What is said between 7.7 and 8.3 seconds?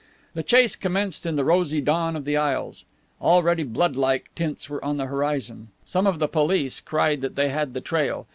the trail.